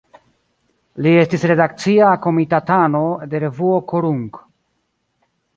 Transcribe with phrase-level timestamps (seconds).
[1.05, 3.05] Li estis redakcia komitatano
[3.35, 4.45] de revuo "Korunk".